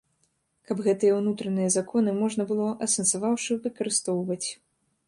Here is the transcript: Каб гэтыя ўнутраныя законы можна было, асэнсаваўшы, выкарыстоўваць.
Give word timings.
Каб 0.69 0.77
гэтыя 0.87 1.17
ўнутраныя 1.19 1.69
законы 1.77 2.17
можна 2.23 2.49
было, 2.53 2.67
асэнсаваўшы, 2.87 3.61
выкарыстоўваць. 3.69 4.45